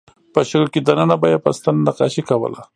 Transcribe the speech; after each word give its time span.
په 0.33 0.39
شګو 0.49 0.67
کې 0.73 0.79
دننه 0.87 1.15
به 1.21 1.27
یې 1.31 1.37
په 1.43 1.49
ستنه 1.57 1.79
نقاشۍ 1.87 2.21
کولې. 2.29 2.61